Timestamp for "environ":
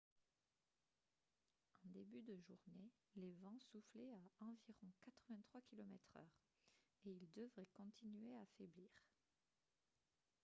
4.41-4.57